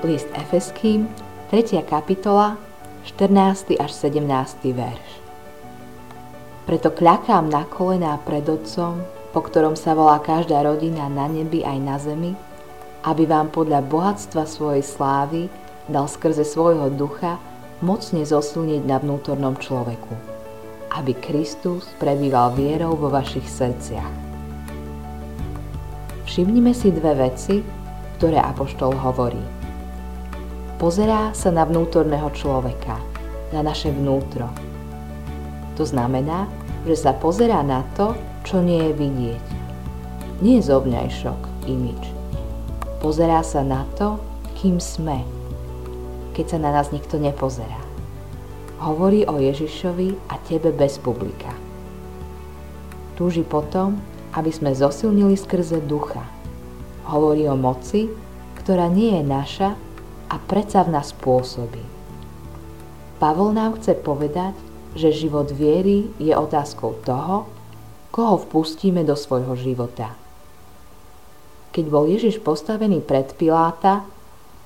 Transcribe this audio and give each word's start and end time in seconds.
List 0.00 0.32
Efeským, 0.32 1.12
3. 1.52 1.84
kapitola, 1.84 2.56
14. 3.04 3.76
až 3.76 3.92
17. 3.92 4.24
verš. 4.72 5.08
Preto 6.64 6.88
kľakám 6.88 7.52
na 7.52 7.68
kolená 7.68 8.16
pred 8.24 8.40
Otcom, 8.48 9.04
po 9.36 9.44
ktorom 9.44 9.76
sa 9.76 9.92
volá 9.92 10.16
každá 10.16 10.64
rodina 10.64 11.04
na 11.12 11.28
nebi 11.28 11.60
aj 11.68 11.78
na 11.84 12.00
zemi, 12.00 12.32
aby 13.04 13.28
vám 13.28 13.52
podľa 13.52 13.84
bohatstva 13.84 14.48
svojej 14.48 14.80
slávy 14.80 15.52
dal 15.84 16.08
skrze 16.08 16.48
svojho 16.48 16.88
ducha 16.96 17.36
mocne 17.84 18.24
zosilniť 18.24 18.82
na 18.88 19.04
vnútornom 19.04 19.60
človeku, 19.60 20.16
aby 20.96 21.12
Kristus 21.20 21.92
prebýval 22.00 22.56
vierou 22.56 22.96
vo 22.96 23.12
vašich 23.12 23.44
srdciach. 23.44 24.14
Všimnime 26.24 26.72
si 26.72 26.88
dve 26.88 27.20
veci, 27.20 27.60
ktoré 28.16 28.40
Apoštol 28.40 28.96
hovorí. 28.96 29.59
Pozerá 30.80 31.36
sa 31.36 31.52
na 31.52 31.68
vnútorného 31.68 32.32
človeka, 32.32 32.96
na 33.52 33.60
naše 33.60 33.92
vnútro. 33.92 34.48
To 35.76 35.84
znamená, 35.84 36.48
že 36.88 36.96
sa 36.96 37.12
pozerá 37.12 37.60
na 37.60 37.84
to, 37.92 38.16
čo 38.48 38.64
nie 38.64 38.88
je 38.88 38.92
vidieť. 38.96 39.44
Nie 40.40 40.56
je 40.56 40.72
zovňajšok, 40.72 41.68
imič. 41.68 42.00
Pozerá 43.04 43.44
sa 43.44 43.60
na 43.60 43.84
to, 44.00 44.16
kým 44.56 44.80
sme, 44.80 45.20
keď 46.32 46.56
sa 46.56 46.58
na 46.64 46.72
nás 46.72 46.88
nikto 46.96 47.20
nepozerá. 47.20 47.84
Hovorí 48.80 49.28
o 49.28 49.36
Ježišovi 49.36 50.32
a 50.32 50.40
tebe 50.48 50.72
bez 50.72 50.96
publika. 50.96 51.52
Túži 53.20 53.44
potom, 53.44 54.00
aby 54.32 54.48
sme 54.48 54.72
zosilnili 54.72 55.36
skrze 55.36 55.84
ducha. 55.84 56.24
Hovorí 57.04 57.44
o 57.52 57.56
moci, 57.56 58.08
ktorá 58.64 58.88
nie 58.88 59.20
je 59.20 59.24
naša, 59.28 59.76
a 60.30 60.38
predsa 60.38 60.86
v 60.86 60.94
nás. 60.94 61.10
Pavol 63.20 63.50
nám 63.52 63.76
chce 63.82 63.98
povedať, 63.98 64.54
že 64.94 65.12
život 65.12 65.50
viery 65.50 66.08
je 66.16 66.32
otázkou 66.32 67.02
toho, 67.02 67.50
koho 68.14 68.38
vpustíme 68.46 69.02
do 69.02 69.18
svojho 69.18 69.54
života. 69.58 70.14
Keď 71.70 71.84
bol 71.86 72.10
Ježiš 72.10 72.42
postavený 72.42 73.02
pred 73.02 73.30
Piláta, 73.34 74.02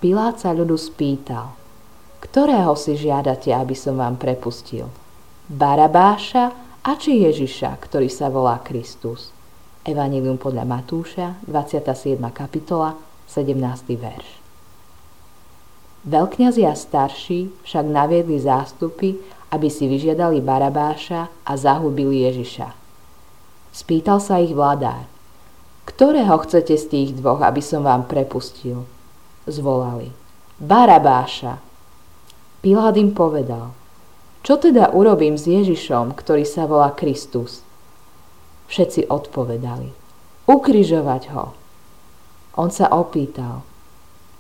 Pilát 0.00 0.36
sa 0.36 0.52
ľudu 0.52 0.76
spýtal, 0.76 1.56
ktorého 2.20 2.76
si 2.76 2.96
žiadate, 2.96 3.52
aby 3.52 3.72
som 3.72 3.96
vám 3.96 4.20
prepustil? 4.20 4.88
Barabáša 5.48 6.44
a 6.84 6.90
či 6.96 7.24
Ježiša, 7.24 7.76
ktorý 7.80 8.08
sa 8.12 8.28
volá 8.28 8.60
Kristus? 8.60 9.32
Evangelium 9.84 10.40
podľa 10.40 10.64
Matúša, 10.64 11.40
27. 11.44 12.16
kapitola, 12.32 12.96
17. 13.28 13.60
verš. 13.96 14.43
Veľkňazi 16.04 16.68
a 16.68 16.76
starší 16.76 17.48
však 17.64 17.84
naviedli 17.88 18.36
zástupy, 18.36 19.16
aby 19.48 19.72
si 19.72 19.88
vyžiadali 19.88 20.44
Barabáša 20.44 21.32
a 21.48 21.52
zahubili 21.56 22.28
Ježiša. 22.28 22.76
Spýtal 23.72 24.20
sa 24.20 24.36
ich 24.36 24.52
vladár, 24.52 25.08
ktorého 25.88 26.36
chcete 26.44 26.76
z 26.76 26.84
tých 26.92 27.10
dvoch, 27.16 27.40
aby 27.40 27.64
som 27.64 27.88
vám 27.88 28.04
prepustil? 28.04 28.84
Zvolali. 29.48 30.12
Barabáša. 30.60 31.56
Pilát 32.60 32.96
im 33.00 33.16
povedal, 33.16 33.72
čo 34.44 34.60
teda 34.60 34.92
urobím 34.92 35.40
s 35.40 35.48
Ježišom, 35.48 36.12
ktorý 36.12 36.44
sa 36.44 36.68
volá 36.68 36.92
Kristus? 36.92 37.64
Všetci 38.68 39.08
odpovedali, 39.08 39.88
ukrižovať 40.44 41.22
ho. 41.32 41.56
On 42.60 42.68
sa 42.68 42.92
opýtal, 42.92 43.64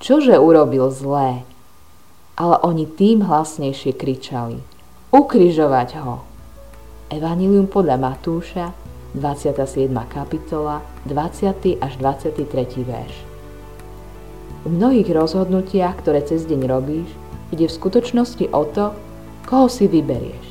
čože 0.00 0.36
urobil 0.36 0.92
zlé? 0.92 1.48
Ale 2.34 2.58
oni 2.66 2.90
tým 2.90 3.22
hlasnejšie 3.22 3.94
kričali 3.94 4.74
Ukrižovať 5.14 6.02
ho! 6.02 6.26
Evangelium 7.06 7.70
podľa 7.70 8.02
Matúša, 8.02 8.74
27. 9.14 9.86
kapitola, 10.10 10.82
20. 11.06 11.78
až 11.78 11.92
23. 12.02 12.42
verš. 12.82 13.14
V 14.66 14.74
mnohých 14.74 15.06
rozhodnutiach, 15.06 16.02
ktoré 16.02 16.26
cez 16.26 16.50
deň 16.50 16.66
robíš, 16.66 17.06
ide 17.54 17.70
v 17.70 17.76
skutočnosti 17.78 18.50
o 18.50 18.66
to, 18.66 18.90
koho 19.46 19.70
si 19.70 19.86
vyberieš. 19.86 20.46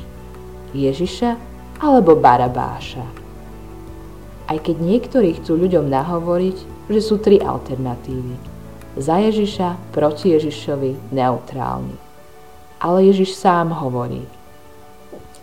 Ježiša 0.72 1.36
alebo 1.84 2.16
Barabáša. 2.16 3.04
Aj 4.48 4.58
keď 4.64 4.80
niektorí 4.80 5.44
chcú 5.44 5.60
ľuďom 5.60 5.92
nahovoriť, 5.92 6.88
že 6.88 7.00
sú 7.04 7.20
tri 7.20 7.44
alternatívy– 7.44 8.40
za 8.98 9.18
Ježiša, 9.18 9.94
proti 9.94 10.38
Ježišovi, 10.38 11.14
neutrálny. 11.14 11.98
Ale 12.78 12.98
Ježiš 13.10 13.34
sám 13.40 13.74
hovorí, 13.74 14.22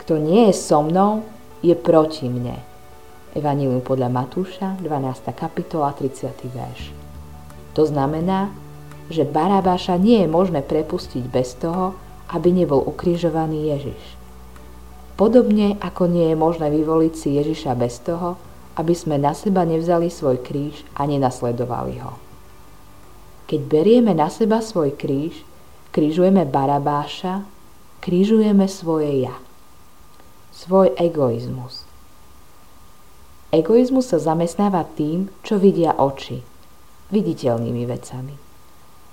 kto 0.04 0.20
nie 0.20 0.50
je 0.50 0.54
so 0.54 0.82
mnou, 0.82 1.26
je 1.60 1.74
proti 1.74 2.26
mne. 2.30 2.58
Evangelium 3.34 3.82
podľa 3.82 4.10
Matúša, 4.10 4.74
12. 4.82 5.30
kapitola, 5.38 5.94
30. 5.94 6.50
verš. 6.50 6.90
To 7.78 7.86
znamená, 7.86 8.50
že 9.10 9.26
Barabáša 9.26 9.98
nie 9.98 10.22
je 10.22 10.28
možné 10.30 10.66
prepustiť 10.66 11.24
bez 11.30 11.54
toho, 11.58 11.94
aby 12.30 12.54
nebol 12.54 12.82
ukrižovaný 12.82 13.74
Ježiš. 13.74 14.02
Podobne 15.18 15.76
ako 15.82 16.06
nie 16.06 16.32
je 16.32 16.36
možné 16.38 16.70
vyvoliť 16.70 17.12
si 17.14 17.28
Ježiša 17.36 17.74
bez 17.76 18.00
toho, 18.02 18.38
aby 18.78 18.94
sme 18.94 19.18
na 19.20 19.34
seba 19.34 19.66
nevzali 19.66 20.08
svoj 20.08 20.40
kríž 20.40 20.86
a 20.96 21.04
nenasledovali 21.04 22.00
ho. 22.00 22.29
Keď 23.50 23.66
berieme 23.66 24.14
na 24.14 24.30
seba 24.30 24.62
svoj 24.62 24.94
kríž, 24.94 25.42
krížujeme 25.90 26.46
Barabáša, 26.46 27.42
krížujeme 27.98 28.70
svoje 28.70 29.26
ja. 29.26 29.34
Svoj 30.54 30.94
egoizmus. 30.94 31.82
Egoizmus 33.50 34.14
sa 34.14 34.22
zamestnáva 34.22 34.86
tým, 34.94 35.34
čo 35.42 35.58
vidia 35.58 35.98
oči, 35.98 36.46
viditeľnými 37.10 37.82
vecami. 37.90 38.38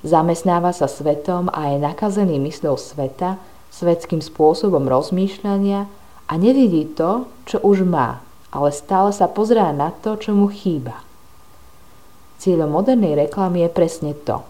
Zamestnáva 0.05 0.69
sa 0.69 0.85
svetom 0.85 1.49
a 1.49 1.73
je 1.73 1.81
nakazený 1.81 2.37
mysľou 2.37 2.77
sveta, 2.77 3.41
svetským 3.73 4.21
spôsobom 4.21 4.85
rozmýšľania 4.85 5.89
a 6.29 6.33
nevidí 6.37 6.85
to, 6.93 7.25
čo 7.49 7.57
už 7.65 7.89
má, 7.89 8.21
ale 8.53 8.69
stále 8.69 9.09
sa 9.09 9.25
pozrá 9.25 9.73
na 9.73 9.89
to, 9.89 10.13
čo 10.13 10.37
mu 10.37 10.45
chýba. 10.53 11.06
Cieľom 12.37 12.69
modernej 12.69 13.17
reklamy 13.17 13.65
je 13.65 13.69
presne 13.73 14.13
to. 14.13 14.45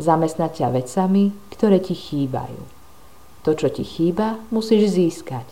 Zamestnať 0.00 0.50
ťa 0.56 0.68
vecami, 0.72 1.36
ktoré 1.52 1.76
ti 1.76 1.92
chýbajú. 1.92 2.64
To, 3.44 3.50
čo 3.52 3.68
ti 3.68 3.84
chýba, 3.84 4.40
musíš 4.48 4.96
získať. 4.96 5.44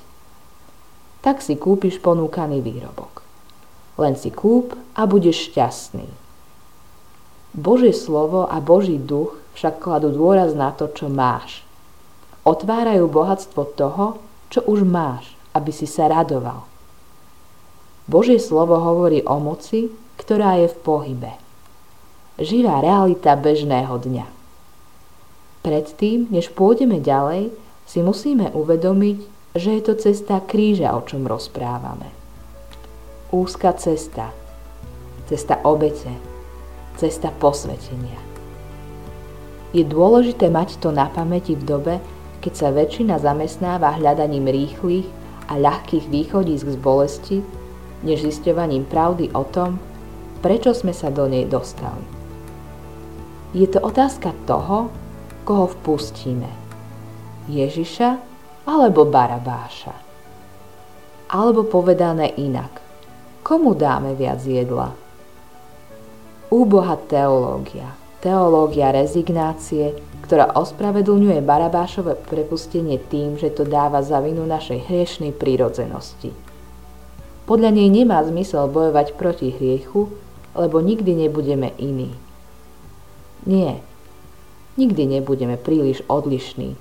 Tak 1.21 1.45
si 1.45 1.61
kúpiš 1.61 2.01
ponúkaný 2.01 2.65
výrobok. 2.65 3.21
Len 4.01 4.17
si 4.17 4.33
kúp 4.33 4.73
a 4.97 5.05
budeš 5.05 5.53
šťastný. 5.53 6.09
Božie 7.53 7.93
slovo 7.93 8.49
a 8.49 8.65
Boží 8.65 8.97
duch 8.97 9.37
však 9.53 9.85
kladú 9.85 10.09
dôraz 10.09 10.56
na 10.56 10.73
to, 10.73 10.89
čo 10.89 11.12
máš. 11.12 11.69
Otvárajú 12.49 13.12
bohatstvo 13.12 13.77
toho, 13.77 14.17
čo 14.49 14.65
už 14.65 14.89
máš, 14.89 15.37
aby 15.53 15.69
si 15.69 15.85
sa 15.85 16.09
radoval. 16.09 16.65
Božie 18.09 18.41
slovo 18.41 18.81
hovorí 18.81 19.21
o 19.29 19.37
moci, 19.37 19.93
ktorá 20.17 20.56
je 20.65 20.73
v 20.73 20.81
pohybe 20.81 21.48
živá 22.38 22.78
realita 22.78 23.34
bežného 23.34 23.99
dňa. 23.99 24.26
Predtým, 25.66 26.31
než 26.31 26.54
pôjdeme 26.54 27.03
ďalej, 27.03 27.50
si 27.82 27.99
musíme 27.99 28.54
uvedomiť, 28.54 29.19
že 29.59 29.71
je 29.75 29.82
to 29.82 29.94
cesta 29.99 30.38
kríža, 30.47 30.94
o 30.94 31.03
čom 31.03 31.26
rozprávame. 31.26 32.15
Úzka 33.34 33.75
cesta, 33.75 34.31
cesta 35.26 35.59
obete, 35.66 36.15
cesta 36.97 37.34
posvetenia. 37.34 38.16
Je 39.75 39.84
dôležité 39.84 40.49
mať 40.49 40.81
to 40.81 40.94
na 40.94 41.11
pamäti 41.12 41.52
v 41.58 41.67
dobe, 41.67 41.94
keď 42.41 42.52
sa 42.55 42.69
väčšina 42.73 43.20
zamestnáva 43.20 43.99
hľadaním 43.99 44.49
rýchlych 44.49 45.05
a 45.50 45.58
ľahkých 45.58 46.08
východísk 46.08 46.70
z 46.70 46.79
bolesti, 46.79 47.38
než 48.06 48.25
zisťovaním 48.25 48.87
pravdy 48.87 49.34
o 49.34 49.43
tom, 49.43 49.76
prečo 50.38 50.70
sme 50.73 50.94
sa 50.94 51.11
do 51.11 51.26
nej 51.26 51.44
dostali. 51.44 52.18
Je 53.56 53.65
to 53.65 53.81
otázka 53.81 54.37
toho, 54.45 54.93
koho 55.49 55.73
vpustíme. 55.81 56.49
Ježiša 57.49 58.21
alebo 58.69 59.09
Barabáša. 59.09 59.97
Alebo 61.33 61.65
povedané 61.65 62.29
inak. 62.37 62.85
Komu 63.41 63.73
dáme 63.73 64.12
viac 64.12 64.45
jedla? 64.45 64.93
Úboha 66.53 67.00
teológia. 67.09 67.97
Teológia 68.21 68.93
rezignácie, 68.93 69.97
ktorá 70.29 70.53
ospravedlňuje 70.53 71.41
Barabášové 71.41 72.21
prepustenie 72.29 73.01
tým, 73.01 73.41
že 73.41 73.49
to 73.49 73.65
dáva 73.65 74.05
za 74.05 74.21
vinu 74.21 74.44
našej 74.44 74.85
hriešnej 74.93 75.33
prírodzenosti. 75.33 76.37
Podľa 77.49 77.73
nej 77.73 77.89
nemá 77.89 78.21
zmysel 78.29 78.69
bojovať 78.69 79.17
proti 79.17 79.56
hriechu, 79.56 80.12
lebo 80.53 80.85
nikdy 80.85 81.17
nebudeme 81.25 81.73
iní. 81.81 82.12
Nie. 83.46 83.82
nikdy 84.79 85.19
nebudeme 85.19 85.58
príliš 85.58 86.06
odlišní, 86.06 86.79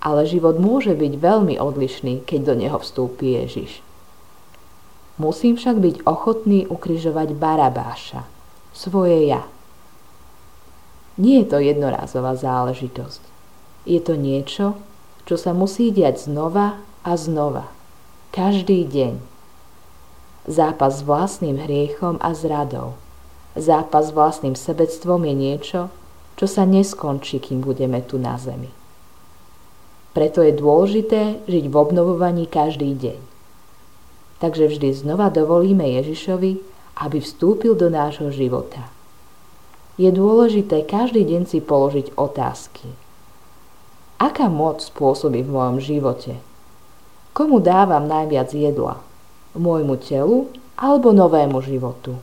ale 0.00 0.28
život 0.28 0.56
môže 0.56 0.96
byť 0.96 1.12
veľmi 1.20 1.60
odlišný, 1.60 2.24
keď 2.24 2.40
do 2.52 2.54
neho 2.56 2.78
vstúpi 2.80 3.36
Ježiš. 3.36 3.84
Musím 5.16 5.56
však 5.56 5.80
byť 5.80 5.96
ochotný 6.04 6.68
ukrižovať 6.68 7.32
Barabáša, 7.36 8.28
svoje 8.72 9.28
ja. 9.28 9.44
Nie 11.16 11.44
je 11.44 11.48
to 11.48 11.58
jednorázová 11.60 12.36
záležitosť. 12.36 13.24
Je 13.88 14.00
to 14.04 14.20
niečo, 14.20 14.76
čo 15.24 15.40
sa 15.40 15.56
musí 15.56 15.88
diať 15.88 16.28
znova 16.28 16.76
a 17.00 17.12
znova. 17.16 17.72
Každý 18.36 18.84
deň. 18.84 19.16
Zápas 20.44 21.00
s 21.00 21.06
vlastným 21.08 21.56
hriechom 21.56 22.20
a 22.20 22.36
zradou. 22.36 23.00
Zápas 23.56 24.12
s 24.12 24.14
vlastným 24.14 24.52
sebectvom 24.52 25.24
je 25.24 25.34
niečo, 25.34 25.80
čo 26.36 26.44
sa 26.44 26.68
neskončí, 26.68 27.40
kým 27.40 27.64
budeme 27.64 28.04
tu 28.04 28.20
na 28.20 28.36
zemi. 28.36 28.68
Preto 30.12 30.44
je 30.44 30.52
dôležité 30.52 31.40
žiť 31.48 31.64
v 31.68 31.74
obnovovaní 31.76 32.44
každý 32.44 32.92
deň. 32.92 33.20
Takže 34.44 34.68
vždy 34.68 34.88
znova 34.92 35.32
dovolíme 35.32 35.88
Ježišovi, 35.88 36.60
aby 37.00 37.18
vstúpil 37.20 37.72
do 37.72 37.88
nášho 37.88 38.28
života. 38.28 38.92
Je 39.96 40.12
dôležité 40.12 40.84
každý 40.84 41.24
deň 41.24 41.48
si 41.48 41.64
položiť 41.64 42.12
otázky. 42.20 42.92
Aká 44.20 44.52
moc 44.52 44.84
spôsobí 44.84 45.40
v 45.44 45.52
mojom 45.52 45.80
živote? 45.80 46.36
Komu 47.32 47.60
dávam 47.60 48.04
najviac 48.04 48.52
jedla? 48.52 49.00
Môjmu 49.56 49.96
telu 50.00 50.52
alebo 50.76 51.16
novému 51.16 51.60
životu? 51.64 52.16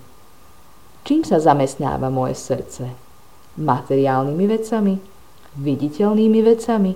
Čím 1.03 1.27
sa 1.27 1.39
zamestnáva 1.39 2.07
moje 2.07 2.35
srdce? 2.39 3.03
materiálnymi 3.57 4.45
vecami, 4.49 4.95
viditeľnými 5.61 6.39
vecami, 6.41 6.91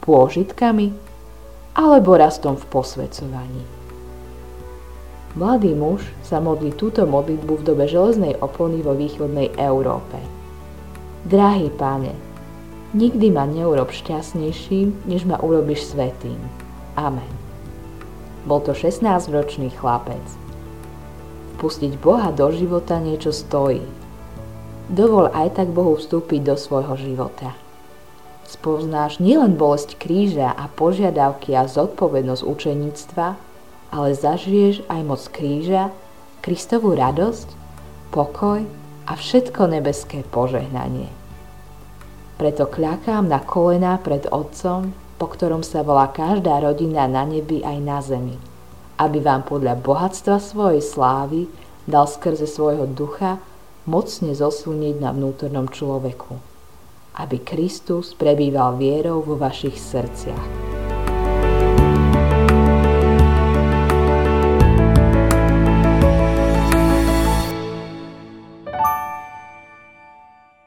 pôžitkami 0.00 0.86
alebo 1.76 2.16
rastom 2.16 2.56
v 2.56 2.64
posvedcovaní. 2.72 3.62
Mladý 5.36 5.76
muž 5.76 6.02
sa 6.24 6.40
modlí 6.40 6.74
túto 6.74 7.04
modlitbu 7.04 7.60
v 7.60 7.66
dobe 7.68 7.84
železnej 7.84 8.40
opony 8.40 8.80
vo 8.80 8.96
východnej 8.96 9.52
Európe. 9.60 10.16
Drahý 11.28 11.68
páne, 11.76 12.16
nikdy 12.96 13.28
ma 13.28 13.44
neurob 13.44 13.92
šťastnejším, 13.92 15.04
než 15.06 15.28
ma 15.28 15.36
urobíš 15.38 15.92
svetým. 15.92 16.40
Amen. 16.96 17.28
Bol 18.48 18.64
to 18.64 18.72
16-ročný 18.72 19.68
chlapec. 19.76 20.47
Vpustiť 21.58 21.98
Boha 21.98 22.30
do 22.30 22.54
života 22.54 23.02
niečo 23.02 23.34
stojí– 23.34 23.82
Dovol 24.88 25.28
aj 25.36 25.60
tak 25.60 25.68
Bohu 25.68 26.00
vstúpiť 26.00 26.48
do 26.48 26.56
svojho 26.56 26.96
života. 26.96 27.52
Spoznáš 28.48 29.20
nielen 29.20 29.60
bolesť 29.60 30.00
kríža 30.00 30.48
a 30.48 30.64
požiadavky 30.72 31.52
a 31.52 31.68
zodpovednosť 31.68 32.40
učeníctva, 32.40 33.26
ale 33.92 34.08
zažiješ 34.16 34.88
aj 34.88 35.00
moc 35.04 35.20
kríža, 35.28 35.92
Kristovú 36.40 36.96
radosť, 36.96 37.52
pokoj 38.08 38.64
a 39.04 39.12
všetko 39.12 39.68
nebeské 39.68 40.24
požehnanie. 40.32 41.12
Preto 42.40 42.64
kľakám 42.64 43.28
na 43.28 43.44
kolená 43.44 44.00
pred 44.00 44.24
Otcom, 44.32 44.96
po 45.20 45.26
ktorom 45.28 45.60
sa 45.60 45.84
volá 45.84 46.08
každá 46.08 46.64
rodina 46.64 47.04
na 47.04 47.28
nebi 47.28 47.60
aj 47.60 47.78
na 47.84 47.98
zemi, 48.00 48.40
aby 48.98 49.22
vám 49.22 49.46
podľa 49.46 49.78
bohatstva 49.78 50.42
svojej 50.42 50.82
slávy 50.82 51.46
dal 51.88 52.04
skrze 52.04 52.44
svojho 52.44 52.84
ducha 52.84 53.40
mocne 53.88 54.36
zosilniť 54.36 55.00
na 55.00 55.14
vnútornom 55.16 55.70
človeku, 55.72 56.36
aby 57.16 57.40
Kristus 57.40 58.12
prebýval 58.12 58.76
vierou 58.76 59.24
vo 59.24 59.40
vašich 59.40 59.80
srdciach. 59.80 60.67